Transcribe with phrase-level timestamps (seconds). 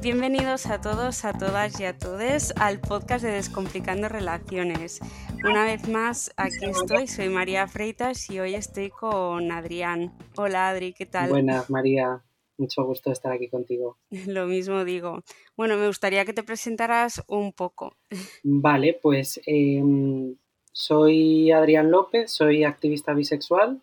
[0.00, 5.00] Bienvenidos a todos, a todas y a todos al podcast de Descomplicando Relaciones.
[5.44, 10.16] Una vez más, aquí estoy, soy María Freitas y hoy estoy con Adrián.
[10.36, 11.30] Hola Adri, ¿qué tal?
[11.30, 12.22] Buenas María,
[12.58, 13.98] mucho gusto estar aquí contigo.
[14.28, 15.24] Lo mismo digo.
[15.56, 17.96] Bueno, me gustaría que te presentaras un poco.
[18.44, 20.36] Vale, pues em,
[20.70, 23.82] soy Adrián López, soy activista bisexual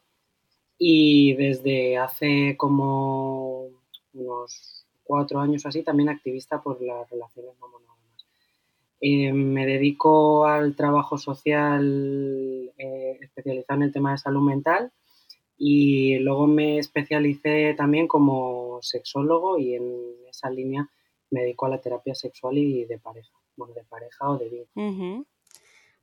[0.77, 3.67] y desde hace como
[4.13, 4.74] unos
[5.05, 8.25] cuatro años así también activista por las relaciones no monógamas.
[8.99, 14.91] Eh, me dedico al trabajo social eh, especializado en el tema de salud mental
[15.57, 19.93] y luego me especialicé también como sexólogo y en
[20.29, 20.89] esa línea
[21.29, 24.65] me dedico a la terapia sexual y de pareja, bueno, de pareja o de vida.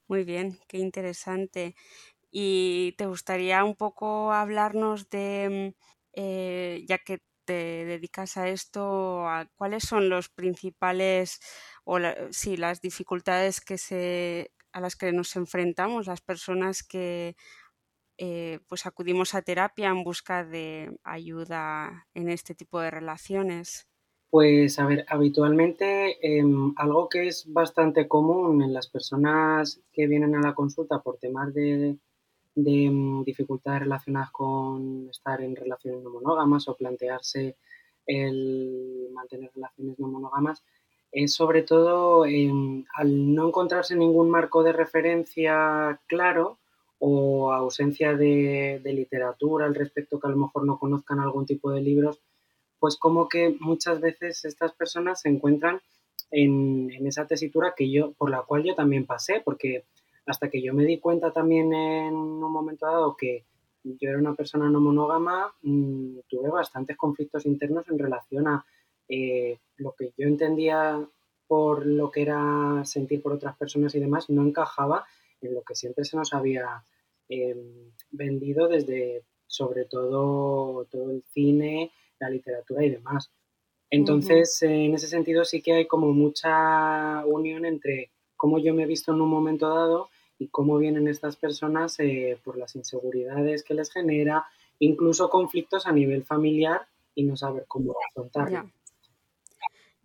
[0.08, 1.74] Muy bien, qué interesante.
[2.30, 5.82] ¿Y te gustaría un poco hablarnos de, mm,
[6.14, 11.40] eh, ya que te dedicas a esto, cuáles son los principales
[11.84, 11.98] o
[12.30, 17.36] sí, las dificultades que se, a las que nos enfrentamos las personas que
[18.18, 23.88] eh, pues acudimos a terapia en busca de ayuda en este tipo de relaciones?
[24.30, 30.34] Pues a ver, habitualmente em, algo que es bastante común en las personas que vienen
[30.34, 31.98] a la consulta por temas de,
[32.54, 37.56] mm, dificultades relacionadas con estar en relaciones no monógamas o plantearse
[38.06, 40.62] el mantener relaciones no monógamas
[41.12, 46.58] es sobre todo em, al no encontrarse ningún marco de referencia claro
[46.98, 51.70] o ausencia de, de literatura al respecto que a lo mejor no conozcan algún tipo
[51.70, 52.20] de libros
[52.82, 55.80] pues como que muchas veces estas personas se encuentran
[56.32, 59.84] en, esa tesitura que yo, por la cual yo también pasé, porque
[60.26, 63.44] hasta que yo me di cuenta también en un momento dado que
[63.84, 68.64] yo era una persona no monógama, mm, tuve bastantes conflictos internos en relación a
[69.08, 71.04] eh, lo que yo entendía
[71.46, 75.04] por lo que era sentir por otras personas y demás, no encajaba
[75.40, 76.82] en lo que siempre se nos había
[77.28, 83.30] em, vendido desde sobre todo todo el cine, la literatura y demás.
[83.90, 88.86] Entonces, en ese sentido sí que hay como mucha unión entre cómo yo me he
[88.86, 90.08] visto en un momento dado
[90.42, 94.44] y cómo vienen estas personas eh, por las inseguridades que les genera,
[94.80, 98.70] incluso conflictos a nivel familiar y no saber cómo afrontarlo.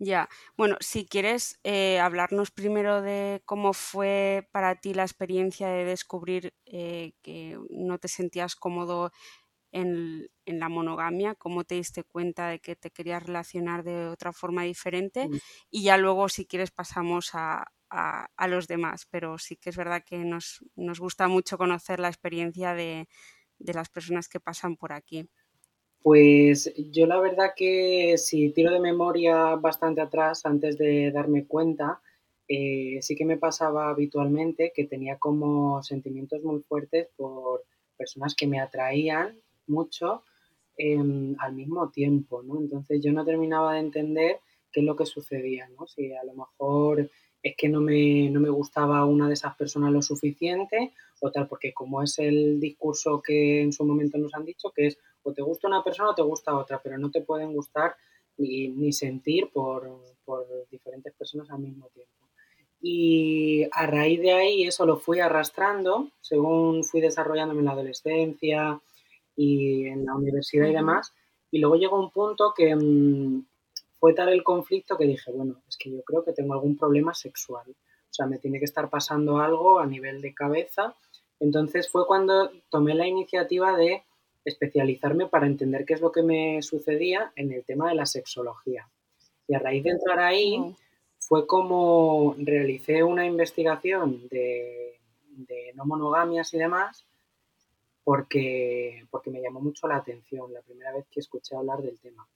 [0.00, 5.84] Ya, bueno, si quieres eh, hablarnos primero de cómo fue para ti la experiencia de
[5.84, 9.10] descubrir eh, que no te sentías cómodo
[9.72, 14.62] en, la monogamia, cómo te diste cuenta de que te querías relacionar de otra forma
[14.62, 15.36] diferente mm.
[15.70, 17.66] y ya luego si quieres pasamos a,
[18.48, 20.64] los demás, pero sí que es verdad que nos,
[20.98, 23.08] gusta mucho conocer la experiencia de,
[23.58, 25.28] las personas que pasan por aquí.
[26.02, 32.00] Pues yo la verdad que si tiro de memoria bastante atrás, antes de darme cuenta,
[32.46, 37.64] eh, sí que me pasaba habitualmente que tenía como sentimientos muy fuertes por
[37.96, 40.22] personas que me atraían mucho
[40.76, 42.58] em, al mismo tiempo, ¿no?
[42.58, 44.40] Entonces yo no terminaba de entender
[44.72, 45.86] qué es lo que sucedía, ¿no?
[45.86, 47.10] Si a lo mejor
[47.42, 51.48] es que no me, no me gustaba una de esas personas lo suficiente o tal,
[51.48, 55.32] porque como es el discurso que en su momento nos han dicho, que es o
[55.32, 57.96] te gusta una persona o te gusta otra, pero no te pueden gustar
[58.36, 59.90] ni, ni sentir por,
[60.24, 62.12] por diferentes personas al mismo tiempo.
[62.80, 68.80] Y a raíz de ahí eso lo fui arrastrando según fui desarrollándome en la adolescencia,
[69.38, 71.14] y en la universidad y demás.
[71.50, 73.46] Y luego llegó un punto que mm,
[73.98, 77.14] fue tal el conflicto que dije, bueno, es que yo creo que tengo algún problema
[77.14, 77.66] sexual.
[77.68, 80.94] O sea, me tiene que estar pasando algo a nivel de cabeza.
[81.40, 84.02] Entonces fue cuando tomé la iniciativa de
[84.44, 88.88] especializarme para entender qué es lo que me sucedía en el tema de la sexología.
[89.46, 90.58] Y a raíz de entrar ahí,
[91.18, 94.98] fue como realicé una investigación de,
[95.30, 97.04] de no monogamias y demás,
[98.04, 102.26] porque, porque me llamó mucho la atención la primera vez que escuché hablar del tema.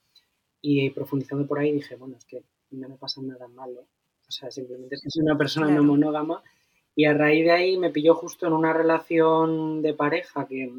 [0.63, 3.81] Y profundizando por ahí dije, bueno, es que no me pasa nada malo.
[4.27, 6.43] O sea, simplemente es que soy una persona no monógama.
[6.95, 10.73] Y a raíz de ahí me pilló justo en una relación de pareja que,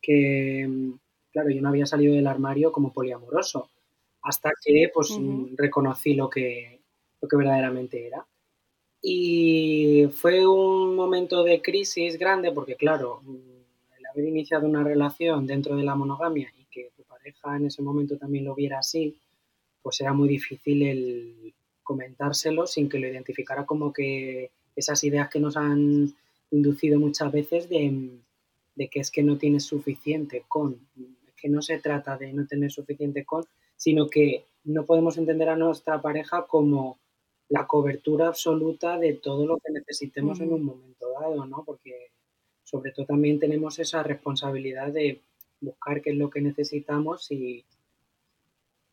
[0.00, 0.94] que
[1.32, 3.68] claro, yo no había salido del armario como poliamoroso.
[4.22, 5.18] Hasta que pues
[5.56, 6.80] reconocí lo que,
[7.20, 8.26] lo que verdaderamente era.
[9.02, 13.20] Y fue un momento de crisis grande porque, claro,
[14.14, 16.63] haber iniciado una relación dentro de la monogamia y
[17.24, 19.16] pareja en ese momento también lo viera así,
[19.82, 25.40] pues era muy difícil el comentárselo sin que lo identificara como que esas ideas que
[25.40, 26.14] nos han
[26.50, 28.18] inducido muchas veces de,
[28.90, 30.78] que es que no tienes suficiente con,
[31.36, 33.44] que no se trata de no tener suficiente con,
[33.76, 36.98] sino que no podemos entender a nuestra pareja como
[37.48, 41.62] la cobertura absoluta de todo lo que necesitemos en un momento dado, ¿no?
[41.64, 42.10] Porque
[42.62, 45.20] sobre todo también tenemos esa responsabilidad de
[45.64, 47.64] buscar qué es lo que necesitamos y,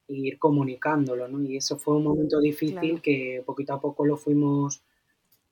[0.08, 1.42] ir comunicándolo, ¿no?
[1.42, 4.84] Y eso fue un momento difícil que poquito a poco lo fuimos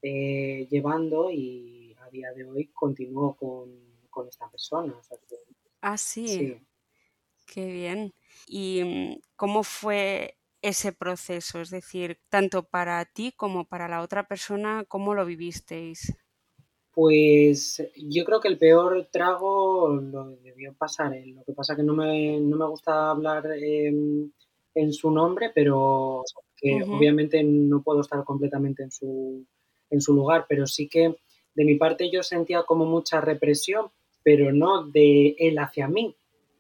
[0.01, 3.87] eh, llevando y a día de hoy continúo con,
[4.27, 4.93] esta persona.
[5.79, 6.59] ah, sí.
[7.45, 8.13] Qué bien.
[8.47, 11.61] ¿Y mm, cómo fue ese proceso?
[11.61, 16.13] Es decir, tanto para ti como para la otra persona, ¿cómo lo vivisteis?
[16.99, 21.33] Pues yo creo que el peor trago lo debió pasar él.
[21.33, 24.33] Lo que pasa que no me, no me gusta hablar en
[24.91, 26.25] su nombre, pero
[26.57, 29.45] que obviamente no puedo estar completamente en su,
[29.89, 31.15] en su lugar, pero sí que
[31.55, 33.85] de mi parte yo sentía como mucha represión,
[34.21, 36.17] pero no de él hacia mí,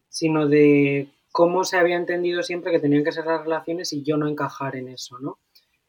[0.07, 4.15] sino de cómo se había entendido siempre que tenían que ser las relaciones y yo
[4.15, 5.37] no encajar en eso, ¿no?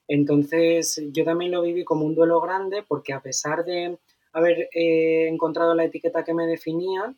[0.08, 3.96] Entonces yo también lo viví como un duelo grande porque a pesar de
[4.32, 7.14] haber eh, encontrado la etiqueta que me definía,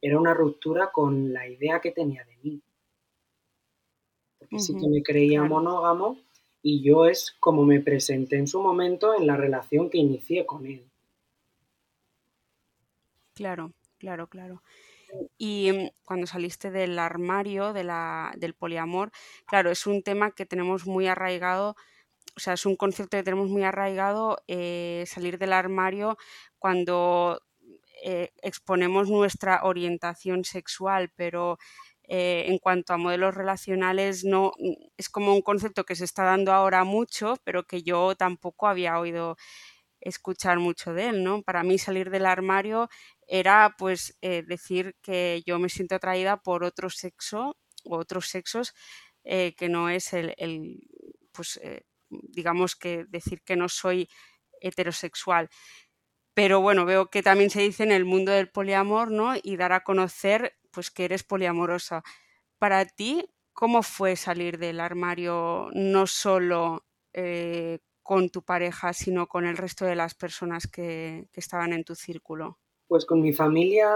[0.00, 2.60] era una ruptura con la idea que tenía de mí.
[4.38, 6.18] Porque sí que me creía monógamo
[6.62, 10.66] y yo es como me presenté en su momento en la relación que inicié con
[10.66, 10.84] él.
[13.34, 14.62] Claro, claro, claro.
[15.38, 19.10] Y mm, cuando saliste del armario de la, del poliamor,
[19.46, 21.76] claro, es un tema que tenemos muy arraigado,
[22.36, 26.16] o sea, es un concepto que tenemos muy arraigado eh, salir del armario
[26.58, 27.40] cuando
[28.02, 31.58] eh, exponemos nuestra orientación sexual, pero
[32.02, 34.52] eh, en cuanto a modelos relacionales no
[34.96, 38.98] es como un concepto que se está dando ahora mucho, pero que yo tampoco había
[38.98, 39.36] oído
[40.00, 41.42] escuchar mucho de él, ¿no?
[41.42, 42.88] Para mí salir del armario
[43.26, 48.74] era pues decir que yo me siento atraída por otro sexo o otros sexos
[49.24, 50.34] que no es el,
[51.34, 54.08] pues eh, digamos que decir que no soy
[54.60, 55.48] heterosexual.
[56.34, 59.34] Pero bueno, veo que también se dice en el mundo del poliamor, ¿no?
[59.40, 62.02] Y dar a conocer pues que eres poliamorosa.
[62.58, 66.84] Para ti, ¿cómo fue salir del armario no solo
[68.02, 72.58] con tu pareja, sino con el resto de las personas que estaban en tu círculo?
[72.88, 73.88] Pues con mi familia,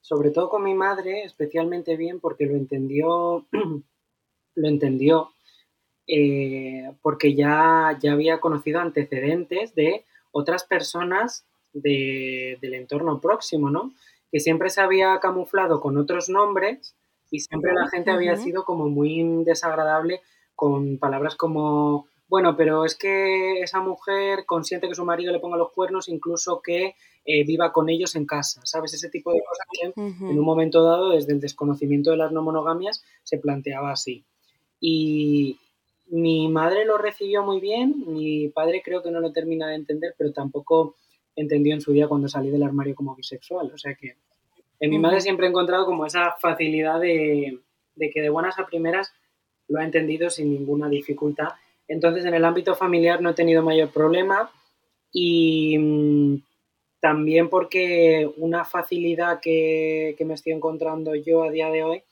[0.00, 3.46] sobre todo con mi madre, especialmente bien porque lo entendió,
[4.54, 5.32] lo entendió,
[6.12, 13.92] eh, porque ya, ya había conocido antecedentes de otras personas del entorno próximo, ¿no?
[14.32, 16.96] Que siempre se había camuflado con otros nombres
[17.30, 20.20] y siempre la gente había sido como muy desagradable
[20.56, 25.56] con palabras como, bueno, pero es que esa mujer consiente que su marido le ponga
[25.56, 28.94] los cuernos, incluso que eh, viva con ellos en casa, ¿sabes?
[28.94, 32.42] Ese tipo de cosas que en un momento dado, desde el desconocimiento de las no
[32.42, 34.24] monogamias, se planteaba así.
[34.80, 35.60] Y
[36.10, 40.14] mi madre lo recibió muy bien, mi padre creo que no lo termina de entender,
[40.16, 40.96] pero tampoco
[41.36, 43.70] entendió en su día cuando salí del armario como bisexual.
[43.72, 44.16] O sea que
[44.78, 47.58] en mi madre siempre he encontrado como esa facilidad de,
[47.94, 49.12] de que de buenas a primeras
[49.68, 51.50] lo ha entendido sin ninguna dificultad.
[51.86, 54.50] Entonces, en el ámbito familiar no he tenido mayor problema
[55.12, 56.42] y mm,
[57.00, 62.02] también porque una facilidad que, me estoy encontrando yo a día de hoy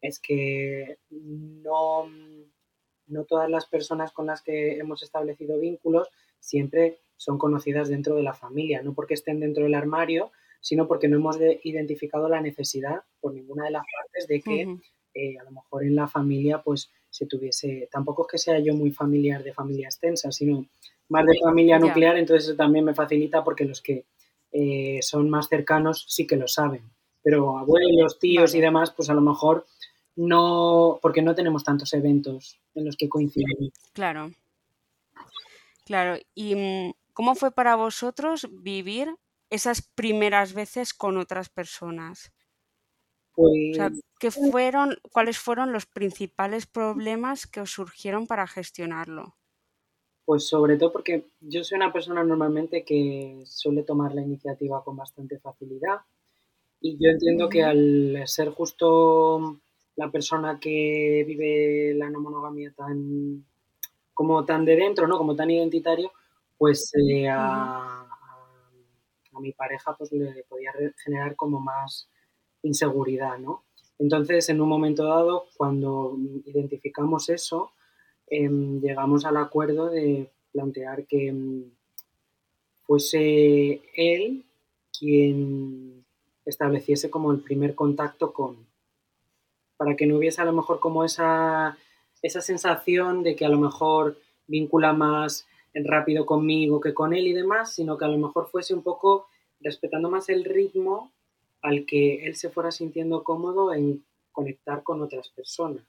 [0.00, 2.08] es que no,
[3.12, 6.08] no todas las personas con las que hemos establecido vínculos
[6.40, 11.08] siempre son conocidas dentro de la familia, no porque estén dentro del armario, sino porque
[11.08, 14.76] no hemos identificado la necesidad por ninguna de las partes de que
[15.14, 18.74] eh, a lo mejor en la familia pues se tuviese, tampoco es que sea yo
[18.74, 20.66] muy familiar de familia extensa, sino
[21.08, 24.06] más de familia nuclear, entonces eso también me facilita porque los que
[24.52, 26.82] eh, son más cercanos sí que lo saben.
[27.22, 29.66] Pero abuelos, tíos y demás, pues a lo mejor
[30.16, 33.72] no, porque no tenemos tantos eventos en los que coincidimos.
[33.92, 34.30] Claro.
[35.84, 36.16] Claro.
[36.34, 39.14] ¿Y mm, cómo fue para vosotros vivir
[39.50, 42.32] esas primeras veces con otras personas?
[43.34, 43.78] Pues...
[44.20, 49.34] ¿qué fueron, ¿Cuáles fueron los principales problemas que os surgieron para gestionarlo?
[50.24, 54.96] Pues sobre todo porque yo soy una persona normalmente que suele tomar la iniciativa con
[54.96, 56.02] bastante facilidad
[56.80, 59.60] y yo entiendo que al ser justo
[59.96, 63.44] la persona que vive la no monogamia tan
[64.14, 65.18] como tan de dentro, ¿no?
[65.18, 66.12] Como tan identitario,
[66.58, 68.06] pues eh, a,
[69.32, 70.72] a, mi pareja pues le podía
[71.02, 72.08] generar como más
[72.62, 73.64] inseguridad, ¿no?
[73.98, 77.72] Entonces, en un momento dado, cuando identificamos eso,
[78.34, 81.70] Em, llegamos al acuerdo de plantear que em,
[82.80, 84.46] fuese él
[84.98, 86.06] quien
[86.46, 88.66] estableciese como el primer contacto con,
[89.82, 91.76] para que no hubiese a lo mejor como esa
[92.22, 97.32] esa sensación de que a lo mejor vincula más rápido conmigo que con él y
[97.32, 99.26] demás, sino que a lo mejor fuese un poco
[99.58, 101.10] respetando más el ritmo
[101.62, 105.82] al que él se fuera sintiendo cómodo en conectar con otras personas.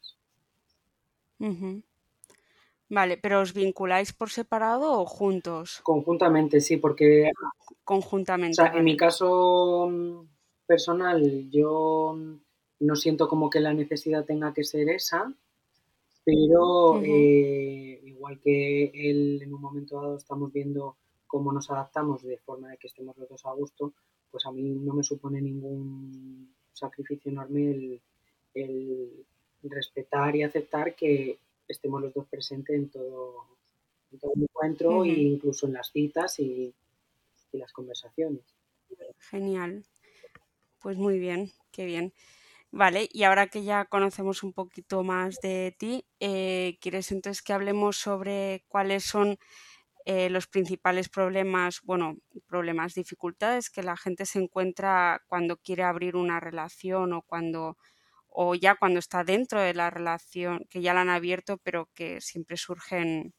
[2.89, 5.81] Vale, pero ¿os vinculáis por separado o juntos?
[5.83, 7.31] Conjuntamente, sí, porque...
[7.83, 8.59] Conjuntamente.
[8.59, 10.25] O sea, en mi caso mm,
[10.65, 12.17] personal, yo
[12.79, 15.33] no siento como que la necesidad tenga que ser esa,
[16.25, 22.37] pero eh, igual que él en un momento dado estamos viendo cómo nos adaptamos de
[22.37, 23.93] forma de que estemos los dos a gusto,
[24.31, 28.01] pues a mí no me supone ningún sacrificio enorme
[28.53, 29.25] el,
[29.63, 33.45] respetar y aceptar que estemos los dos presentes en todo,
[34.11, 36.73] en todo el encuentro e incluso en las citas y,
[37.53, 38.41] las conversaciones.
[39.19, 39.83] Genial.
[40.81, 42.11] Pues muy bien, qué bien.
[42.75, 47.53] Vale, y ahora que ya conocemos un poquito más de ti, eh, ¿quieres entonces que
[47.53, 49.37] hablemos sobre cuáles son
[50.05, 56.15] eh, los principales problemas, bueno, problemas, dificultades que la gente se encuentra cuando quiere abrir
[56.15, 57.77] una relación o cuando
[58.27, 62.21] o ya cuando está dentro de la relación, que ya la han abierto, pero que
[62.21, 63.35] siempre surgen,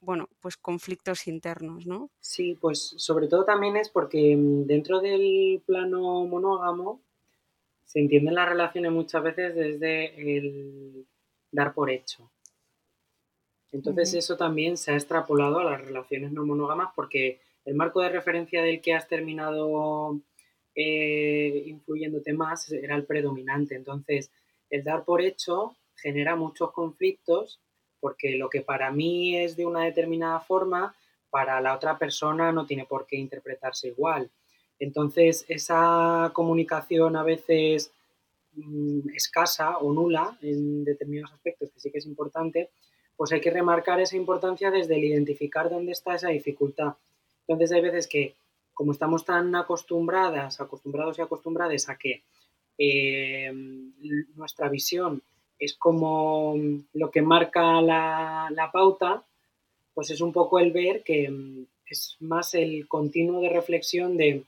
[0.00, 2.10] bueno, pues conflictos internos, ¿no?
[2.20, 7.02] Sí, pues sobre todo también es porque mm, dentro del plano monógamo
[7.84, 11.06] se entienden las relaciones muchas veces desde el
[11.50, 12.30] dar por hecho.
[13.70, 18.10] Entonces eso también se ha extrapolado a las relaciones no monógamas porque el marco de
[18.10, 20.20] referencia del que has terminado
[20.74, 23.74] eh, influyéndote más era el predominante.
[23.74, 24.30] Entonces
[24.68, 27.60] el dar por hecho genera muchos conflictos
[28.02, 30.94] porque lo que para mí es de una determinada forma,
[31.30, 34.28] para la otra persona no tiene por qué interpretarse igual.
[34.82, 37.92] Entonces esa comunicación a veces
[38.56, 42.70] mm, escasa o nula en determinados aspectos, que sí que es importante,
[43.16, 46.94] pues hay que remarcar esa importancia desde el identificar dónde está esa dificultad.
[47.46, 48.34] Entonces hay veces que,
[48.74, 52.24] como estamos tan acostumbradas, acostumbrados y acostumbradas a que
[52.76, 53.52] eh,
[54.34, 55.22] nuestra visión
[55.60, 56.56] es como
[56.92, 59.22] lo que marca la, la, pauta,
[59.94, 64.42] pues es un poco el ver que mm, es más el continuo de reflexión de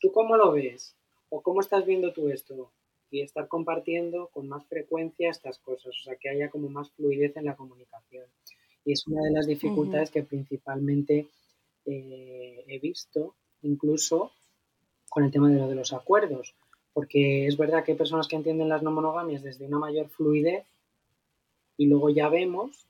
[0.00, 0.94] tú cómo lo ves
[1.30, 2.70] o cómo estás viendo tú esto
[3.10, 7.36] y estar compartiendo con más frecuencia estas cosas, o sea, que haya como más fluidez
[7.36, 8.26] en la comunicación.
[8.84, 11.28] Y es una de las dificultades que principalmente
[11.86, 14.32] eh, he visto, incluso
[15.08, 16.54] con el tema de lo de los acuerdos,
[16.92, 20.64] porque es verdad que hay personas que entienden las no monogamias desde una mayor fluidez
[21.76, 22.86] y luego ya vemos,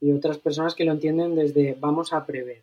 [0.00, 2.62] y otras personas que lo entienden desde vamos a prever.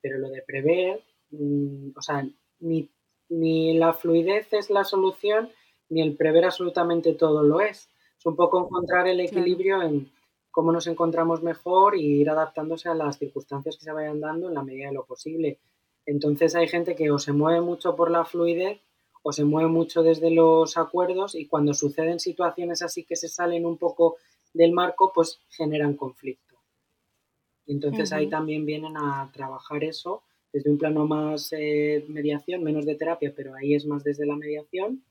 [0.00, 2.26] Pero lo de prever, mm, o sea,
[2.62, 2.88] ni,
[3.28, 5.50] ni la fluidez es la solución,
[5.88, 7.88] ni el prever absolutamente todo lo es.
[8.18, 10.10] Es un poco encontrar el equilibrio en
[10.50, 14.54] cómo nos encontramos mejor y ir adaptándose a las circunstancias que se vayan dando en
[14.54, 15.58] la medida de lo posible.
[16.06, 18.80] Entonces hay gente que o se mueve mucho por la fluidez
[19.22, 23.66] o se mueve mucho desde los acuerdos y cuando suceden situaciones así que se salen
[23.66, 24.16] un poco
[24.52, 26.56] del marco, pues generan conflicto.
[27.66, 30.22] Entonces ahí también vienen a trabajar eso
[30.52, 34.36] desde un plano más eh, mediación, menos de terapia, pero ahí es más desde la
[34.36, 35.02] mediación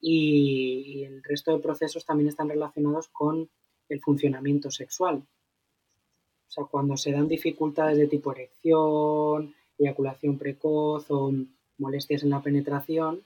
[0.00, 3.48] y, el resto de procesos también están relacionados con
[3.88, 5.16] el funcionamiento sexual.
[5.16, 11.32] O sea, cuando se dan dificultades de tipo erección, eyaculación precoz o
[11.78, 13.24] molestias en la penetración,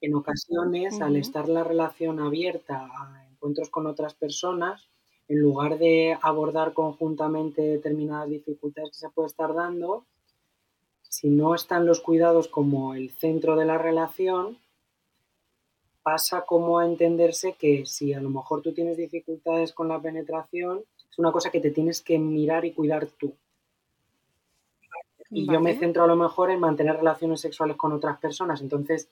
[0.00, 4.88] en ocasiones, al estar la relación abierta a encuentros con otras personas,
[5.28, 10.04] en lugar de abordar conjuntamente determinadas dificultades que se puede estar dando,
[11.22, 14.58] si no están los cuidados como el centro de la relación,
[16.02, 20.82] pasa como a entenderse que si a lo mejor tú tienes dificultades con la penetración,
[21.08, 23.34] es una cosa que te tienes que mirar y cuidar tú.
[25.30, 28.60] Y yo me centro a lo mejor en mantener relaciones sexuales con otras personas.
[28.60, 29.08] Entonces,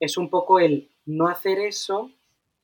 [0.00, 2.10] es un poco el no hacer eso,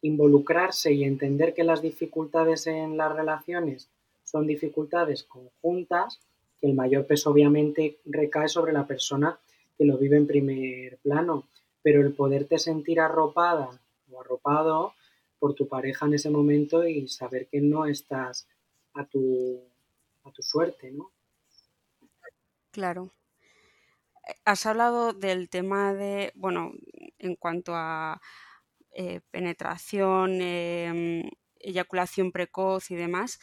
[0.03, 3.89] involucrarse y entender que las dificultades en las relaciones
[4.25, 6.19] son dificultades conjuntas,
[6.61, 9.39] que el mayor peso obviamente recae sobre la persona
[9.77, 11.49] que lo vive en primer plano
[11.83, 13.71] pero el poderte sentir arropada
[14.11, 14.95] o arropado
[15.39, 18.49] por tu pareja en ese momento y saber que no estás
[18.95, 19.63] a tu,
[20.25, 21.13] a tu suerte, ¿no?
[22.73, 23.13] Claro.
[24.45, 26.73] Has hablado del tema de, bueno,
[27.19, 28.21] en cuanto a
[28.91, 33.39] eh, penetración, em, eyaculación precoz y demás.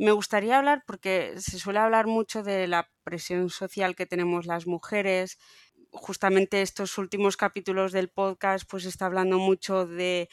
[0.00, 4.66] Me gustaría hablar, porque se suele hablar mucho de la presión social que tenemos las
[4.66, 5.38] mujeres,
[5.92, 10.30] justamente estos últimos capítulos del podcast pues está hablando mucho de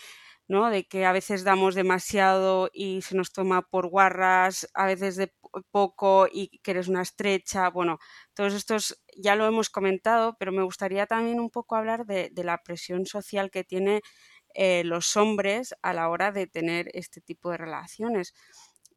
[0.48, 0.70] ¿no?
[0.70, 5.34] De que a veces damos demasiado y se nos toma por guarras, a veces de
[5.72, 7.70] poco y que eres una estrecha.
[7.70, 8.00] Bueno,
[8.34, 12.60] todos estos ya lo hemos comentado, pero me gustaría también un poco hablar de, la
[12.64, 14.02] presión social que tienen
[14.56, 18.34] eh, los hombres a la hora de tener este tipo de relaciones.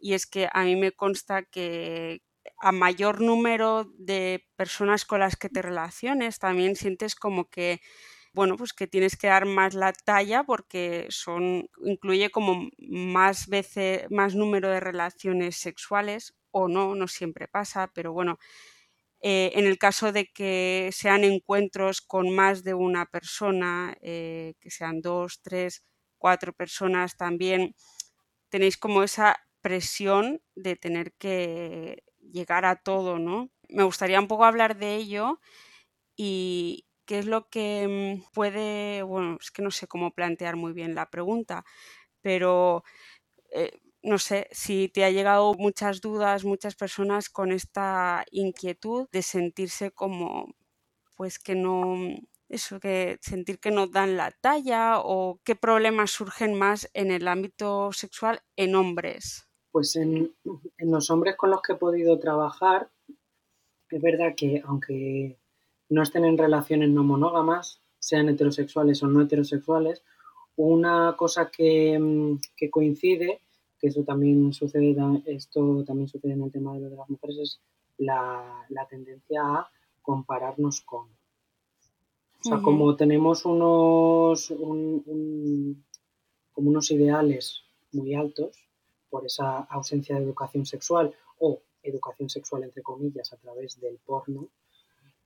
[0.01, 2.23] Y es que a mí me consta que
[2.61, 7.81] a mayor número de personas con las que te relaciones, también sientes como que
[8.33, 14.07] bueno, pues que tienes que dar más la talla porque son, incluye como más veces,
[14.11, 18.39] más número de relaciones sexuales o no, no siempre pasa, pero bueno,
[19.23, 24.71] eh, en el caso de que sean encuentros con más de una persona, eh, que
[24.71, 25.85] sean dos, tres,
[26.19, 27.75] cuatro personas, también
[28.51, 33.51] tenéis como esa presión de tener que llegar a todo, ¿no?
[33.69, 35.41] Me gustaría un poco hablar de ello
[36.17, 40.73] y, qué es lo que mm, puede, bueno, es que no sé cómo plantear muy
[40.73, 41.65] bien la pregunta,
[42.23, 42.85] pero
[43.53, 49.23] eh, no sé si te ha llegado muchas dudas, muchas personas con esta inquietud de
[49.23, 50.55] sentirse como,
[51.17, 51.97] pues que no,
[52.49, 57.29] eso, que sentir que no dan la talla o qué problemas surgen más en el
[57.29, 59.50] ámbito sexual en hombres.
[59.73, 60.33] Pues en,
[60.79, 62.91] en los hombres con los que he podido trabajar,
[63.91, 65.39] es verdad que aunque
[65.91, 70.03] no estén en relaciones no monógamas, sean heterosexuales o no heterosexuales.
[70.57, 72.39] Una cosa que, mm,
[72.71, 73.41] coincide,
[73.79, 74.97] que eso también sucede,
[75.27, 77.61] esto también sucede en el tema de, de las mujeres, es
[77.99, 79.71] la, tendencia a
[80.03, 81.09] compararnos con.
[81.09, 87.61] O sea, como tenemos unos, como unos ideales
[87.93, 88.57] muy altos
[89.11, 94.49] por esa ausencia de educación sexual o educación sexual entre comillas a través del porno,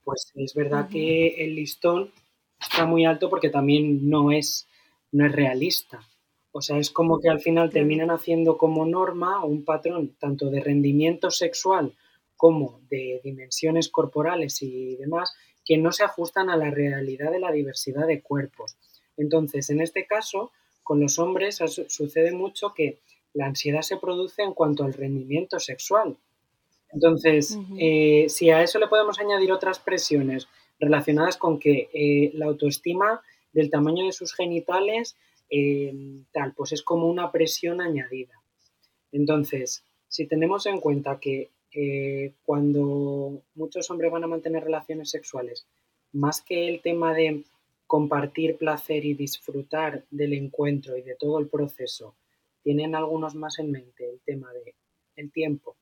[0.03, 2.11] pues es verdad que el listón
[2.59, 4.67] está muy alto porque también no es,
[5.11, 6.07] no es realista.
[6.51, 10.61] O sea, es como que al final terminan haciendo como norma un patrón tanto de
[10.61, 11.93] rendimiento sexual
[12.37, 15.33] como de dimensiones corporales y demás
[15.65, 18.77] que no se ajustan a la realidad de la diversidad de cuerpos.
[19.17, 20.51] Entonces, en este caso,
[20.83, 22.99] con los hombres sucede mucho que
[23.35, 26.17] la ansiedad se produce en cuanto al rendimiento sexual.
[26.91, 30.47] Entonces, eh, si a eso le podemos añadir otras presiones
[30.79, 33.21] relacionadas con que eh, la autoestima
[33.51, 35.17] del tamaño de sus genitales,
[35.49, 35.93] eh,
[36.31, 38.39] tal, pues es como una presión añadida.
[39.11, 41.49] Entonces, si tenemos en cuenta que
[42.45, 45.67] cuando muchos hombres van a mantener relaciones sexuales,
[46.13, 47.43] más que el tema de
[47.85, 52.15] compartir placer y disfrutar del encuentro y de todo el proceso,
[52.65, 54.73] tienen algunos más en mente el tema de
[55.17, 55.77] el tiempo,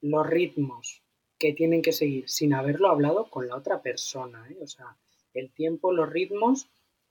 [0.00, 1.02] los ritmos
[1.40, 4.46] que tienen que seguir sin haberlo hablado con la otra persona.
[4.48, 4.58] ¿eh?
[4.62, 4.96] O sea,
[5.34, 6.68] el tiempo, los ritmos,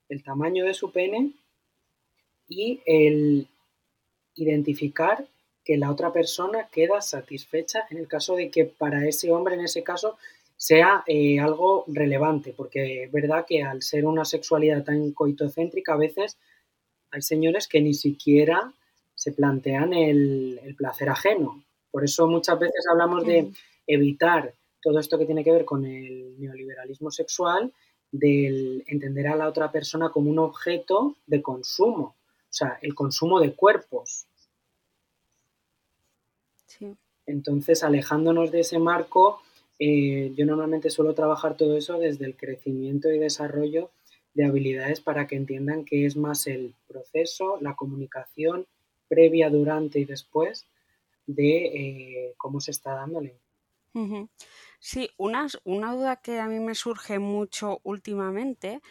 [0.07, 1.33] el tamaño de su pene
[2.47, 3.49] y el
[4.35, 5.27] identificar
[5.65, 9.65] que la otra persona queda satisfecha en el caso de que para ese hombre, en
[9.65, 10.17] ese caso,
[10.55, 15.97] sea eh, algo relevante, porque es verdad que al ser una sexualidad tan coitocéntrica, a
[15.97, 16.37] veces
[17.11, 18.73] hay señores que ni siquiera
[19.13, 21.63] se plantean el placer ajeno.
[21.91, 23.51] Por eso muchas veces hablamos de
[23.87, 27.73] evitar todo esto que tiene que ver con el neoliberalismo sexual,
[28.11, 33.39] del entender a la otra persona como un objeto de consumo, o sea, el consumo
[33.39, 34.27] de cuerpos.
[37.25, 39.41] Entonces, alejándonos de ese marco,
[39.79, 43.89] eh, yo normalmente suelo trabajar todo eso desde el crecimiento y desarrollo
[44.35, 48.67] de habilidades para que entiendan que es más el proceso, la comunicación
[49.07, 50.67] previa, durante y después
[51.25, 53.35] de eh, cómo se está dándole.
[54.79, 58.81] Sí, una, una duda que a mí me surge mucho últimamente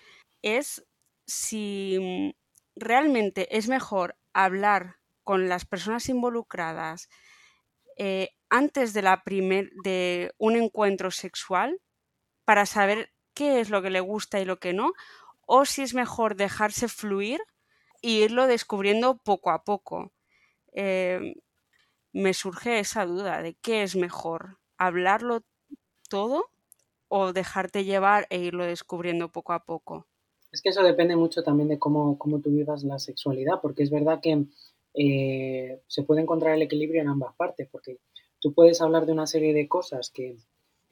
[0.41, 0.87] es
[1.27, 2.31] si mm,
[2.75, 7.09] realmente es mejor hablar con las personas involucradas
[7.99, 11.81] eh, antes de, la primer, de un encuentro sexual
[12.47, 14.93] para saber qué es lo que le gusta y lo que no,
[15.47, 17.41] o si es mejor dejarse fluir
[18.03, 20.13] e irlo descubriendo poco a poco.
[20.73, 21.35] Eh,
[22.13, 25.43] me surge esa duda de qué es mejor, hablarlo
[26.09, 26.47] todo
[27.09, 30.07] o dejarte llevar e irlo descubriendo poco a poco.
[30.53, 33.91] Es que eso depende mucho también de cómo, cómo tú vivas la sexualidad, porque es
[33.91, 34.45] verdad que
[34.95, 37.99] eh, se puede encontrar el equilibrio en ambas partes, porque
[38.39, 40.37] tú puedes hablar de una serie de cosas que,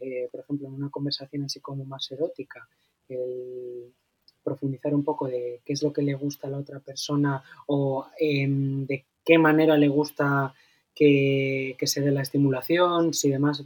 [0.00, 2.68] eh, por ejemplo, en una conversación así como más erótica,
[3.08, 3.94] el
[4.42, 8.06] profundizar un poco de qué es lo que le gusta a la otra persona o
[8.18, 10.54] em, de qué manera le gusta
[10.94, 13.62] que, se dé la estimulación, si demás,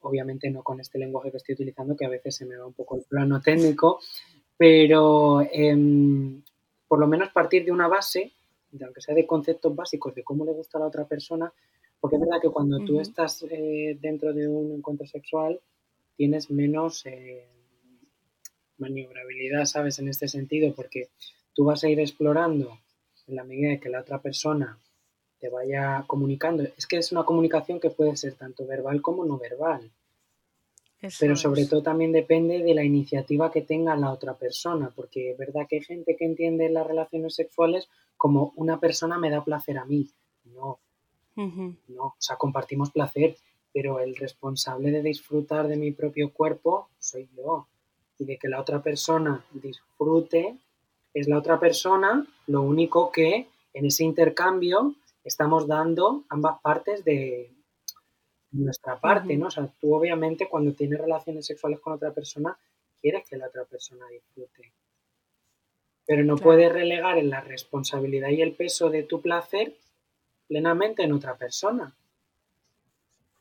[0.00, 2.72] obviamente no con este lenguaje que estoy utilizando, que a veces se me va un
[2.72, 4.00] poco el plano técnico,
[4.56, 6.42] pero em,
[6.88, 8.32] por lo menos partir de una base,
[8.70, 11.52] de, aunque sea de conceptos básicos de cómo le gusta a la otra persona,
[12.00, 15.60] porque es verdad que cuando tú estás eh, dentro de un encuentro sexual,
[16.16, 17.46] tienes menos eh,
[18.78, 19.98] maniobrabilidad, ¿sabes?
[19.98, 21.08] En este sentido, porque
[21.54, 22.78] tú vas a ir explorando
[23.26, 24.78] en la medida de que la otra persona
[25.38, 26.62] te vaya comunicando.
[26.76, 29.90] Es que es una comunicación que puede ser tanto verbal como no verbal.
[31.20, 35.38] Pero sobre todo también depende de la iniciativa que tenga la otra persona, porque es
[35.38, 39.78] verdad que hay gente que entiende las relaciones sexuales como una persona me da placer
[39.78, 40.10] a mí.
[40.44, 40.80] No,
[41.36, 43.36] no, o sea, compartimos placer,
[43.72, 47.68] pero el responsable de disfrutar de mi propio cuerpo soy yo.
[48.18, 50.56] Y de que la otra persona disfrute
[51.12, 57.50] es la otra persona, lo único que en ese intercambio estamos dando ambas partes de
[58.52, 59.48] nuestra parte, ¿no?
[59.48, 62.56] O sea, tú obviamente cuando tienes relaciones sexuales con otra persona,
[63.00, 64.72] quieres que la otra persona disfrute.
[66.06, 69.74] Pero no puedes relegar en la responsabilidad y el peso de tu placer
[70.48, 71.94] plenamente en otra persona.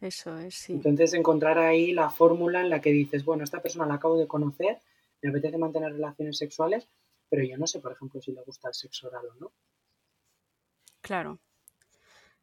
[0.02, 0.74] Eso es, sí.
[0.74, 4.28] Entonces encontrar ahí la fórmula en la que dices, bueno, esta persona la acabo de
[4.28, 4.80] conocer,
[5.22, 6.88] me apetece mantener relaciones sexuales,
[7.30, 9.52] pero yo no sé, por ejemplo, si le gusta el sexo oral o no.
[11.02, 11.40] Claro.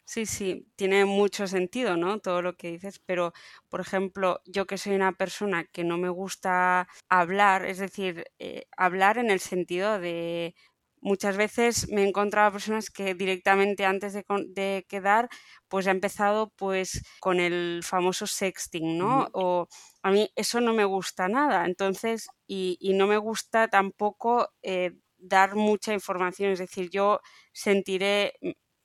[0.05, 2.19] Sí, sí, tiene mucho sentido, ¿no?
[2.19, 3.33] Todo lo que dices, pero,
[3.69, 8.65] por ejemplo, yo que soy una persona que no me gusta hablar, es decir, eh,
[8.77, 10.55] hablar en el sentido de
[11.03, 15.29] muchas veces me he encontrado a personas que directamente antes de, quedar,
[15.69, 19.29] pues ha empezado pues con el famoso sexting, ¿no?
[19.33, 19.67] O
[20.03, 25.57] a mí eso no me gusta nada, entonces, y, no me gusta tampoco eh, dar
[25.57, 27.21] mucha información, es decir, yo
[27.53, 28.35] sentiré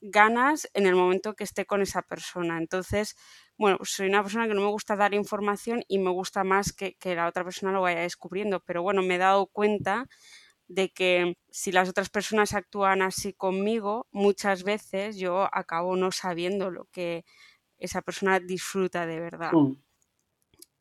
[0.02, 2.58] ganas en el momento que esté con esa persona.
[2.58, 3.16] Entonces,
[3.58, 6.74] bueno, pues soy una persona que no me gusta dar información y me gusta más
[6.74, 10.08] que, que la otra persona lo vaya descubriendo, pero bueno, me he dado cuenta
[10.68, 16.72] de que si las otras personas actúan así conmigo, muchas veces yo acabo no sabiendo
[16.72, 17.24] lo que
[17.78, 19.54] esa persona disfruta de verdad.
[19.54, 19.78] Mm.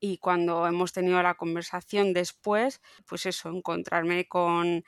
[0.01, 4.85] Y cuando hemos tenido la conversación después, pues eso, encontrarme con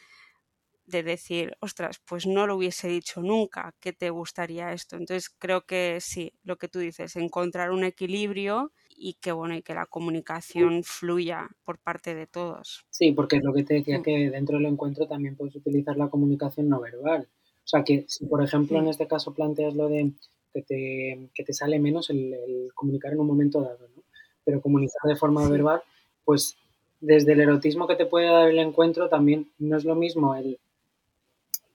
[0.86, 4.96] de decir, ostras, pues no lo hubiese dicho nunca que te gustaría esto.
[4.96, 9.62] Entonces creo que sí, lo que tú dices, encontrar un equilibrio y que bueno, y
[9.62, 12.84] que la comunicación fluya por parte de todos.
[12.90, 14.02] Sí, porque es lo que te decía mm.
[14.02, 17.28] que dentro del encuentro también puedes utilizar la comunicación no verbal.
[17.64, 20.12] O sea que si por ejemplo en este caso planteas lo de
[20.52, 24.02] que te, que te sale menos el, comunicar en un momento dado, ¿no?
[24.44, 25.82] Pero comunicar de forma verbal,
[26.24, 26.56] pues
[27.00, 30.58] desde el erotismo que te puede dar el encuentro también no es lo mismo el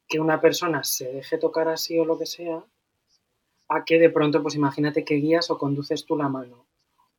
[0.07, 2.63] que una persona se deje tocar así o lo que sea,
[3.69, 6.65] a que de pronto, pues imagínate que guías o conduces tú la mano,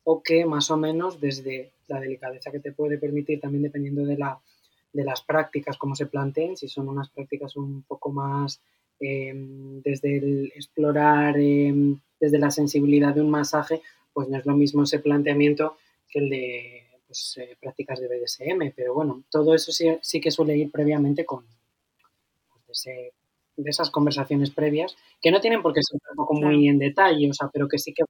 [0.05, 4.17] o que más o menos desde la delicadeza que te puede permitir, también dependiendo de,
[4.17, 4.39] la,
[4.93, 8.61] de las prácticas, como se planteen, si son unas prácticas un poco más
[9.01, 14.55] em, desde el explorar, em, desde la sensibilidad de un masaje, pues no es lo
[14.55, 15.77] mismo ese planteamiento
[16.09, 20.31] que el de pues, eh, prácticas de BDSM, pero bueno, todo eso sí, sí que
[20.31, 21.45] suele ir previamente con,
[23.57, 27.33] de esas conversaciones previas, que no tienen por qué ser tampoco muy en detalle, o
[27.33, 28.03] sea, pero que sí que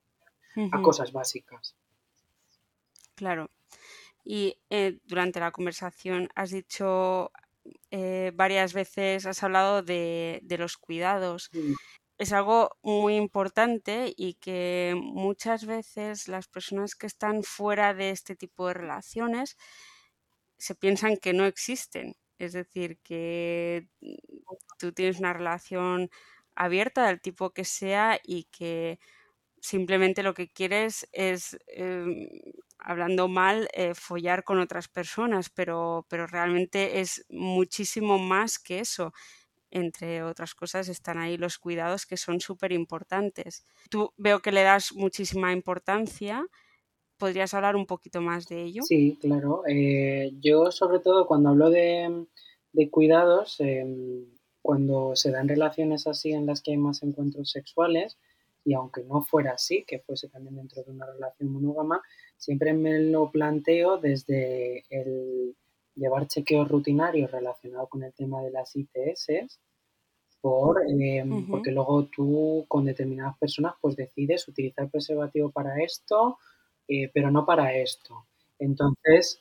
[0.70, 1.74] a cosas básicas.
[3.14, 3.50] Claro.
[4.24, 7.30] Y eh, durante la conversación has dicho
[7.90, 11.50] eh, varias veces, has hablado de, los cuidados.
[12.18, 18.36] Es algo muy importante y que muchas veces las personas que están fuera de este
[18.36, 19.56] tipo de relaciones
[20.58, 23.88] se piensan que no existen es decir, que
[24.78, 26.10] tú tienes una relación
[26.54, 28.98] abierta del tipo que sea y que
[29.60, 32.28] simplemente lo que quieres es, em,
[32.84, 39.12] hablando mal, eh, follar con otras personas, pero, pero realmente es muchísimo más que eso.
[39.70, 43.64] Entre otras cosas están ahí los cuidados que son súper importantes.
[43.90, 46.46] Tú veo que le das muchísima importancia
[47.18, 48.82] ¿Podrías hablar un poquito más de ello?
[48.82, 49.62] Sí, claro.
[49.68, 52.26] Eh, yo sobre todo cuando hablo de,
[52.90, 54.26] cuidados, em,
[54.60, 58.18] cuando se dan relaciones así en las que hay más encuentros sexuales,
[58.64, 62.02] y aunque no fuera así, que fuese también dentro de una relación monógama,
[62.44, 65.56] siempre me lo planteo desde el
[65.94, 69.58] llevar chequeos rutinarios relacionados con el tema de las ITS,
[70.40, 76.36] por, em, porque luego tú con determinadas personas pues decides utilizar preservativo para esto
[76.88, 78.26] eh, pero no para esto.
[78.58, 79.40] Entonces,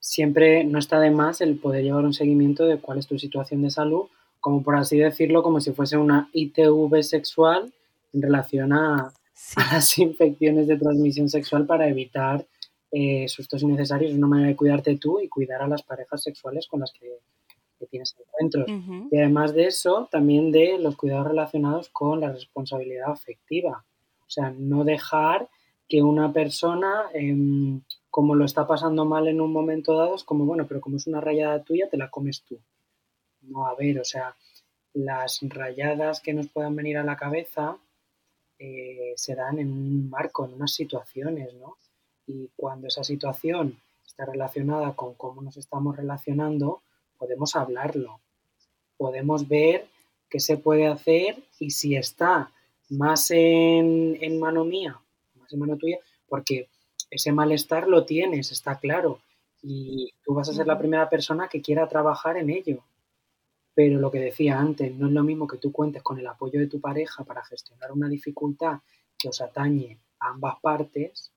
[0.00, 3.62] siempre no está de más el poder llevar un seguimiento de cuál es tu situación
[3.62, 4.06] de salud,
[4.40, 7.72] como por así decirlo, como si fuese una ITV sexual
[8.12, 9.12] en relación a,
[9.56, 12.46] las infecciones de transmisión sexual para evitar
[12.90, 14.12] eh, sustos innecesarios.
[14.12, 17.18] Es una manera de cuidarte tú y cuidar a las parejas sexuales con las que
[17.78, 18.66] que tienes encuentros.
[19.10, 23.84] Y además de eso, también de los cuidados relacionados con la responsabilidad afectiva.
[24.20, 25.48] O sea, no dejar
[25.88, 30.44] que una persona, em, como lo está pasando mal en un momento dado, es como,
[30.44, 32.58] bueno, pero como es una rayada tuya, te la comes tú.
[33.42, 34.36] No, a ver, o sea,
[34.92, 37.78] las rayadas que nos puedan venir a la cabeza
[38.58, 41.76] eh, se dan en un marco, en unas situaciones, ¿no?
[42.26, 46.82] Y cuando esa situación está relacionada con cómo nos estamos relacionando,
[47.18, 48.20] podemos hablarlo,
[48.96, 49.86] podemos ver
[50.28, 52.50] qué se puede hacer y si está
[52.90, 55.00] más en, en mano mía,
[55.36, 56.68] más en mano tuya, porque
[57.10, 59.20] ese malestar lo tienes, está claro,
[59.62, 62.82] y tú vas a ser la primera persona que quiera trabajar en ello.
[63.78, 66.58] Pero lo que decía antes, no es lo mismo que tú cuentes con el apoyo
[66.58, 68.80] de tu pareja para gestionar una dificultad
[69.16, 71.30] que os atañe a ambas partes,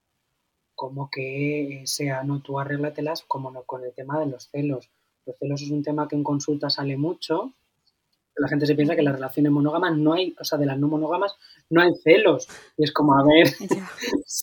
[0.73, 4.89] como que sea, no, tú arréglatelas, como no con el tema de los celos.
[5.23, 7.53] Los celos es un tema que en consulta sale mucho.
[8.35, 10.87] La gente se piensa que las relaciones monógamas no hay, o sea, de las no
[10.87, 11.35] monógamas
[11.69, 12.47] no hay celos.
[12.75, 13.53] Y es como, a ver.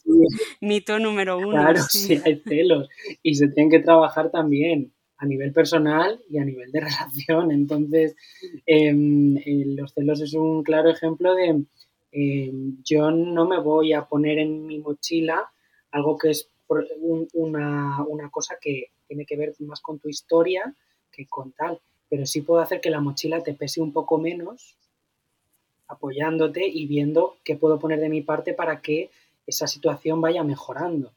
[0.60, 1.50] Mito número uno.
[1.50, 2.22] Claro, sí.
[2.24, 2.88] hay celos.
[3.24, 7.50] Y se tienen que trabajar también a nivel personal y a nivel de relación.
[7.50, 8.16] Entonces,
[8.66, 8.94] eh,
[9.66, 11.64] los celos es un claro ejemplo de
[12.12, 15.50] em, yo no me voy a poner en mi mochila
[15.90, 16.50] algo que es
[17.32, 20.74] una, una cosa que tiene que ver más con tu historia
[21.10, 21.80] que con tal.
[22.08, 24.76] Pero sí puedo hacer que la mochila te pese un poco menos,
[25.88, 29.10] apoyándote y viendo qué puedo poner de mi parte para que
[29.46, 31.12] esa situación vaya mejorando.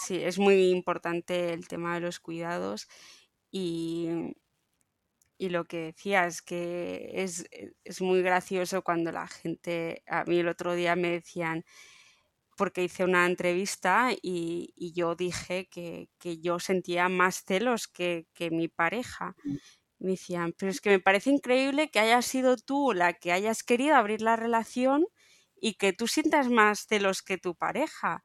[0.00, 2.88] Sí, es muy importante el tema de los cuidados
[3.50, 4.08] y,
[5.38, 7.46] y lo que decías, que es,
[7.84, 11.64] es muy gracioso cuando la gente, a mí el otro día me decían,
[12.60, 16.10] porque hice una entrevista y, yo dije que,
[16.42, 19.34] yo sentía más celos que, mi pareja.
[19.44, 19.56] Mm.
[19.98, 23.62] Me decían, pero es que me parece increíble que hayas sido tú la que hayas
[23.62, 25.06] querido abrir la relación
[25.58, 28.22] y que tú sientas más celos que tu pareja.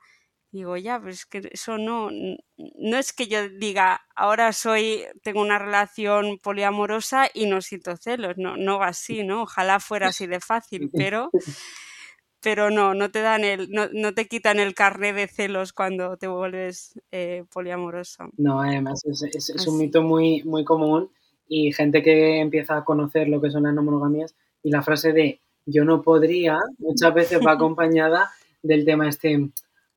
[0.55, 2.09] Digo, ya, pero es que eso no,
[2.55, 8.37] no es que yo diga, ahora soy, tengo una relación poliamorosa y no siento celos,
[8.37, 9.41] no, no va así, ¿no?
[9.41, 11.29] Ojalá fuera así de fácil, pero
[12.39, 16.15] pero no, no te dan el, no, no te quitan el carné de celos cuando
[16.15, 18.29] te vuelves eh, poliamoroso.
[18.37, 21.09] No, además es, es, un mito muy, muy común
[21.49, 25.11] y gente que empieza a conocer lo que son las no monogamias y la frase
[25.11, 28.31] de yo no podría muchas veces va acompañada
[28.63, 29.49] del tema este,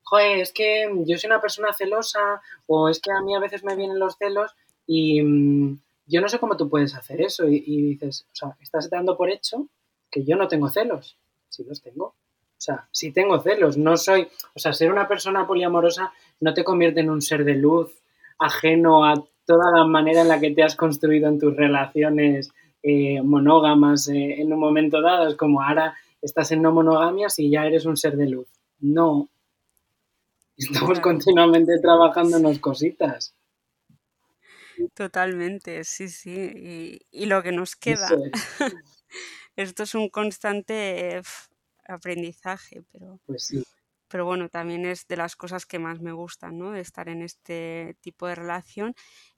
[0.09, 3.63] joder, es que yo soy una persona celosa o es que a mí a veces
[3.63, 4.51] me vienen los celos
[4.85, 8.89] y mm, yo no sé cómo tú puedes hacer eso y, dices, o sea, estás
[8.89, 9.67] dando por hecho
[10.11, 11.17] que yo no tengo celos,
[11.49, 12.15] sí los tengo
[12.59, 16.65] o sea, si tengo celos, no soy, o sea, ser una persona poliamorosa no te
[16.65, 18.03] convierte en un ser de luz
[18.37, 19.13] ajeno a
[19.45, 22.51] toda la manera en la que te has construido en tus relaciones
[22.83, 25.29] eh, monógamas eh, en un momento dado.
[25.29, 28.47] Es como ahora estás en no monogamias y ya eres un ser de luz.
[28.81, 29.29] No.
[30.59, 33.33] Estamos continuamente trabajando en las cositas.
[34.93, 36.99] Totalmente, sí, sí.
[37.11, 38.09] Y, lo que nos queda.
[39.55, 41.21] Esto es un constante
[41.87, 43.53] aprendizaje, pero, pues
[44.09, 46.71] pero bueno, también es de las cosas que más me gustan, ¿no?
[46.71, 48.95] De estar en este tipo de relación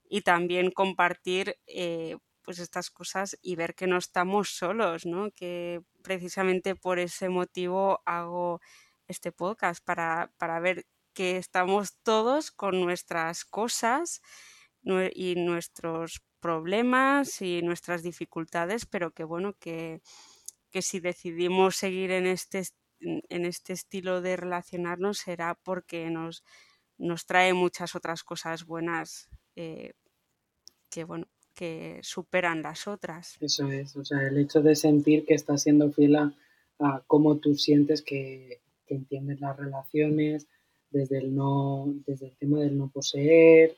[0.09, 5.29] y también compartir eh, pues estas cosas y ver que no estamos solos, ¿no?
[5.31, 8.59] Que precisamente por ese motivo hago
[9.07, 14.21] este podcast para, para ver que estamos todos con nuestras cosas
[15.13, 20.01] y nuestros problemas y nuestras dificultades, pero que bueno, que,
[20.71, 22.63] que si decidimos seguir en este,
[22.99, 26.43] en este estilo de relacionarnos será porque nos,
[26.97, 29.93] nos trae muchas otras cosas buenas eh,
[30.89, 33.37] que, bueno, que superan las otras.
[33.41, 36.33] Eso es, o sea, el hecho de sentir que estás siendo fiel a,
[37.05, 40.47] cómo tú sientes que, que, entiendes las relaciones,
[40.91, 43.75] desde el no, desde el tema del no poseer,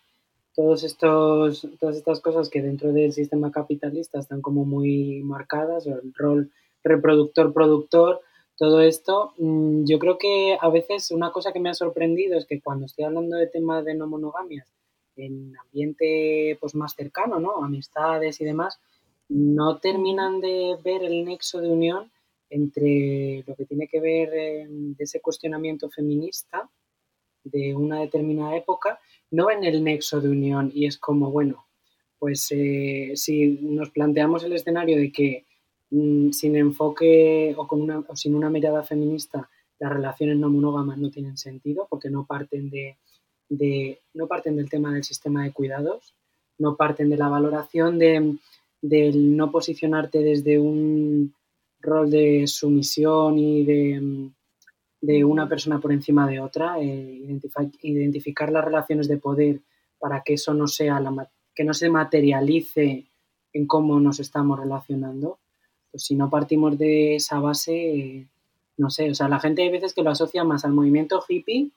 [0.55, 6.13] todos estos, todas estas cosas que dentro del sistema capitalista están como muy marcadas, el
[6.13, 6.51] rol
[6.83, 8.21] reproductor-productor,
[8.57, 12.45] todo esto, mm, yo creo que a veces una cosa que me ha sorprendido es
[12.45, 14.71] que cuando estoy hablando de temas de no monogamias
[15.15, 17.63] en ambiente pues más cercano, ¿no?
[17.63, 18.79] Amistades y demás,
[19.29, 22.11] no terminan de ver el nexo de unión
[22.49, 26.69] entre lo que tiene que ver em, de ese cuestionamiento feminista
[27.43, 28.99] de una determinada época,
[29.31, 30.71] no ven el nexo de unión.
[30.73, 31.65] Y es como, bueno,
[32.19, 35.45] pues eh, si nos planteamos el escenario de que
[35.93, 41.85] Mm, sin enfoque o, sin una mirada feminista, las relaciones no monógamas no tienen sentido
[41.87, 42.97] porque no parten, de,
[44.15, 46.15] no parten del tema del sistema de cuidados,
[46.57, 48.37] no parten de la valoración de,
[48.81, 51.35] del no posicionarte desde un
[51.79, 54.31] rol de sumisión y de,
[55.03, 57.37] de una persona por encima de otra, eh,
[57.81, 59.59] identificar las relaciones de poder
[59.99, 63.05] para que eso no sea la, que no se materialice
[63.51, 65.39] en cómo nos estamos relacionando.
[65.91, 68.27] Pues si no partimos de esa base, eh,
[68.77, 71.69] no sé, o sea, la gente hay veces que lo asocia más al movimiento hippie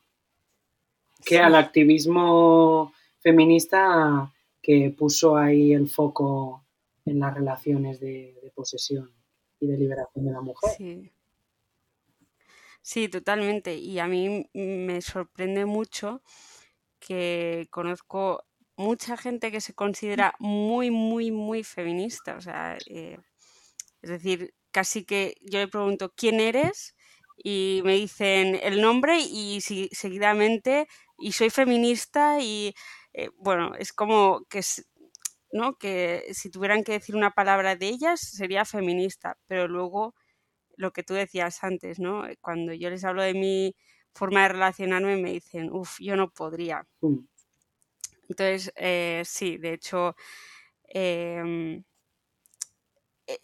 [1.24, 6.62] que al activismo feminista que puso ahí el foco
[7.04, 9.10] en las relaciones de, de posesión
[9.58, 10.70] y de liberación de la mujer.
[10.76, 11.10] Sí.
[12.88, 13.74] Sí, totalmente.
[13.74, 16.22] Y a mí me sorprende mucho
[17.00, 18.44] que conozco
[18.76, 22.36] mucha gente que se considera muy, muy, muy feminista.
[22.36, 23.18] O sea, eh,
[24.02, 26.94] es decir, casi que yo le pregunto quién eres
[27.36, 32.74] y me dicen el nombre y seguidamente y soy feminista y
[33.14, 34.62] eh, bueno, es como que
[35.52, 35.76] ¿no?
[35.76, 40.14] que si tuvieran que decir una palabra de ellas sería feminista, pero luego
[40.76, 42.26] lo que tú decías antes, ¿no?
[42.26, 43.74] Eh, cuando yo les hablo de mi
[44.14, 46.86] forma de relacionarme, me dicen, uff, yo no podría.
[47.00, 47.18] Mm.
[48.28, 50.16] Entonces, eh, sí, de hecho,
[50.84, 51.84] em,
[53.26, 53.38] eh,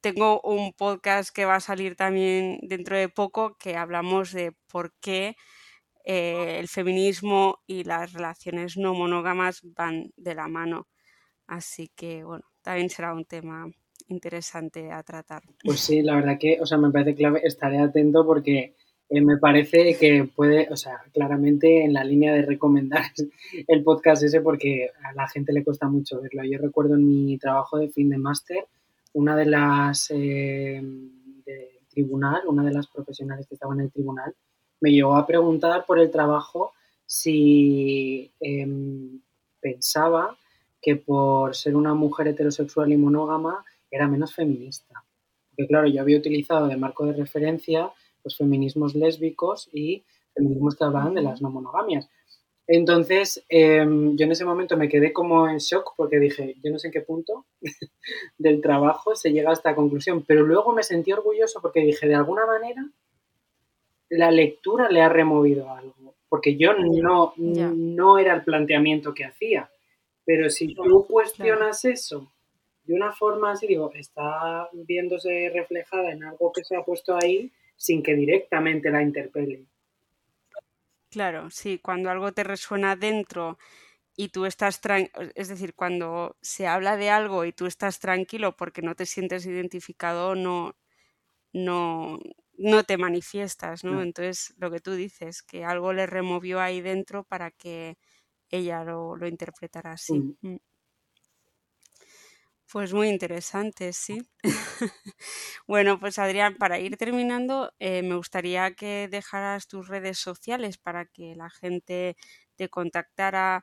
[0.00, 4.92] tengo un podcast que va a salir también dentro de poco que hablamos de por
[5.00, 5.36] qué
[6.04, 10.88] el feminismo y las relaciones no monógamas van de la mano.
[11.46, 13.66] Así que, bueno, también será un tema
[14.08, 15.42] interesante a tratar.
[15.64, 18.74] Pues sí, la verdad que, o sea, me parece clave, estaré atento porque
[19.08, 23.04] eh, me parece que puede, o sea, claramente en la línea de recomendar
[23.68, 26.44] el podcast ese porque a la gente le cuesta mucho verlo.
[26.44, 28.64] Yo recuerdo en mi trabajo de fin de máster,
[29.12, 30.80] una de las eh,
[31.44, 34.34] de tribunal, una de las profesionales que estaba en el tribunal,
[34.80, 36.72] me llegó a preguntar por el trabajo
[37.06, 39.20] si em,
[39.60, 40.36] pensaba
[40.80, 45.04] que por ser una mujer heterosexual y monógama era menos feminista.
[45.50, 47.92] Porque claro, yo había utilizado de marco de referencia
[48.24, 52.08] los feminismos lésbicos y feminismos que hablaban de las no monogamias.
[52.66, 56.78] Entonces, em, yo en ese momento me quedé como en shock porque dije, yo no
[56.78, 57.46] sé en qué punto
[58.38, 62.14] del trabajo se llega a esta conclusión, pero luego me sentí orgulloso porque dije, de
[62.14, 62.88] alguna manera,
[64.08, 69.70] la lectura le ha removido algo, porque yo no, no era el planteamiento que hacía,
[70.24, 72.31] pero si tú cuestionas eso
[72.84, 77.52] de una forma así, digo, está viéndose reflejada en algo que se ha puesto ahí
[77.76, 79.66] sin que directamente la interpele.
[81.10, 83.58] Claro, sí, cuando algo te resuena dentro
[84.16, 84.80] y tú estás
[85.34, 89.46] es decir, cuando se habla de algo y tú estás tranquilo porque no te sientes
[89.46, 90.76] identificado, no,
[91.52, 92.18] no,
[92.56, 94.02] no te manifiestas, ¿no?
[94.02, 97.98] Entonces, lo que tú dices, que algo le removió ahí dentro para que
[98.48, 100.36] ella lo, lo interpretara así.
[100.40, 100.56] Mm.
[102.72, 104.22] Pues muy interesante, sí.
[105.66, 111.04] bueno, pues Adrián, para ir terminando, eh, me gustaría que dejaras tus redes sociales para
[111.06, 112.16] que la gente
[112.56, 113.62] te contactara,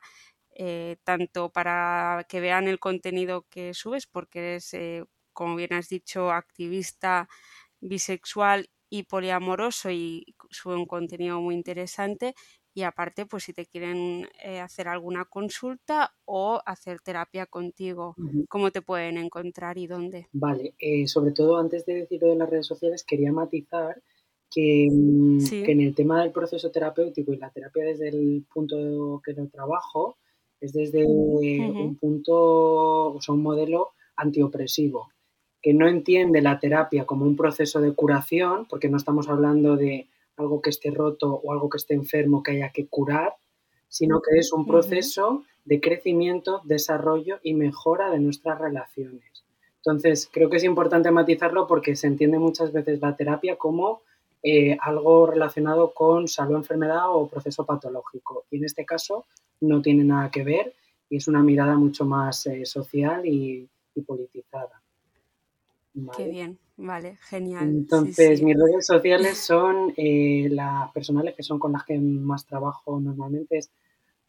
[0.56, 5.88] eh, tanto para que vean el contenido que subes, porque eres, eh, como bien has
[5.88, 7.28] dicho, activista
[7.80, 12.34] bisexual y poliamoroso y sube un contenido muy interesante
[12.72, 18.14] y aparte, pues si te quieren eh, hacer alguna consulta o hacer terapia contigo,
[18.48, 20.28] ¿cómo te pueden encontrar y dónde?
[20.32, 24.00] Vale, eh, sobre todo antes de decirlo de las redes sociales, quería matizar
[24.48, 29.20] que, mm, que, en el tema del proceso terapéutico y la terapia desde el punto
[29.24, 30.18] que lo trabajo,
[30.60, 35.08] es desde un punto, o sea, un modelo antiopresivo,
[35.62, 40.08] que no entiende la terapia como un proceso de curación, porque no estamos hablando de
[40.40, 43.34] algo que esté roto o algo que esté enfermo que haya que curar,
[43.88, 49.44] sino que es un proceso de crecimiento, desarrollo y mejora de nuestras relaciones.
[49.76, 54.02] Entonces, creo que es importante matizarlo porque se entiende muchas veces la terapia como
[54.42, 58.44] eh, algo relacionado con salud, enfermedad o proceso patológico.
[58.50, 59.26] Y en este caso
[59.60, 60.74] no tiene nada que ver
[61.08, 63.68] y es una mirada mucho más eh, social y
[64.06, 64.80] politizada.
[66.16, 67.68] Qué bien, vale, genial.
[67.68, 72.98] Entonces, mis redes sociales son eh, las personales que son con las que más trabajo
[73.00, 73.70] normalmente, es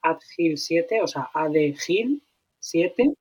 [0.01, 3.15] adgil7, o sea, adgil7.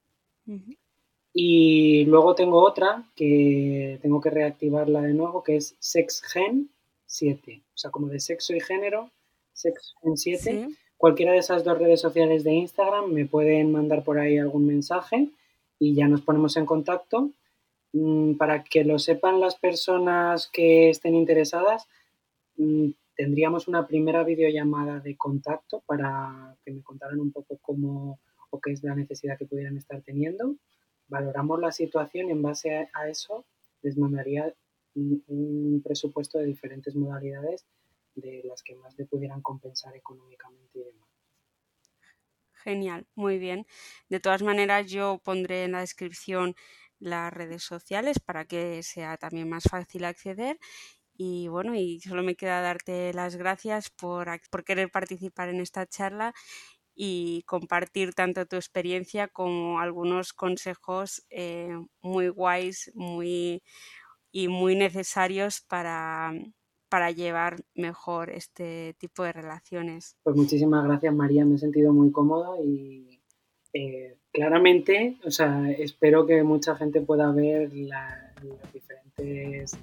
[1.32, 7.90] Y luego tengo otra que tengo que reactivarla de nuevo, que es sexgen7, o sea,
[7.90, 9.10] como de sexo y género,
[9.54, 10.76] sexgen7.
[10.96, 15.30] Cualquiera de esas dos redes sociales de Instagram me pueden mandar por ahí algún mensaje
[15.78, 17.30] y ya nos ponemos en contacto
[18.38, 21.88] para que lo sepan las personas que estén interesadas,
[22.56, 28.20] mm, tendríamos una primera videollamada de contacto para que me contaran un poco cómo
[28.50, 30.56] o qué es la necesidad que pudieran estar teniendo.
[31.08, 33.44] Valoramos la situación y en base a, eso
[33.82, 34.54] les mandaría
[34.94, 37.66] un, presupuesto de diferentes modalidades
[38.14, 41.08] de las que más le pudieran compensar económicamente y demás.
[42.52, 43.66] Genial, muy bien.
[44.08, 46.54] De todas maneras, yo pondré en la descripción
[47.00, 50.58] las redes sociales para que sea también más fácil acceder.
[51.14, 55.86] Y bueno, y solo me queda darte las gracias por, por querer participar en esta
[55.86, 56.32] charla
[56.94, 63.62] y compartir tanto tu experiencia como algunos consejos eh, muy guays muy,
[64.32, 66.32] y muy necesarios para,
[66.88, 70.16] para llevar mejor este tipo de relaciones.
[70.22, 73.22] Pues muchísimas gracias María, me he sentido muy cómodo y
[73.72, 79.78] eh, claramente, o sea, espero que mucha gente pueda ver los diferentes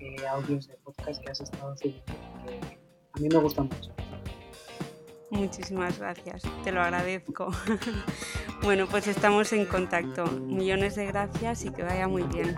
[0.00, 2.78] eh, audios de podcast que has estado haciendo, que
[3.12, 3.92] a mí me gustan mucho.
[5.30, 7.50] Muchísimas gracias, te lo agradezco.
[8.62, 10.26] bueno, pues estamos en contacto.
[10.26, 12.54] Millones de gracias y que vaya muy bien.